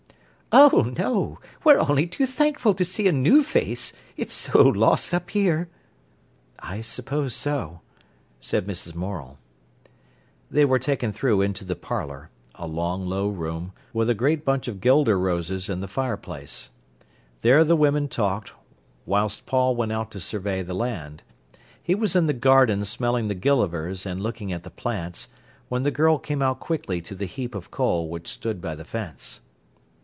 [0.53, 1.39] "Oh no!
[1.63, 5.69] We're only too thankful to see a new face, it's so lost up here."
[6.59, 7.79] "I suppose so,"
[8.41, 8.93] said Mrs.
[8.93, 9.37] Morel.
[10.51, 14.81] They were taken through into the parlour—a long, low room, with a great bunch of
[14.81, 16.71] guelder roses in the fireplace.
[17.43, 18.51] There the women talked,
[19.05, 21.23] whilst Paul went out to survey the land.
[21.81, 25.29] He was in the garden smelling the gillivers and looking at the plants,
[25.69, 28.83] when the girl came out quickly to the heap of coal which stood by the
[28.83, 29.39] fence.